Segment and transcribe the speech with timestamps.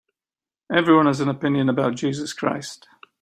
[0.73, 2.87] Everyone has an opinion about Jesus Christ.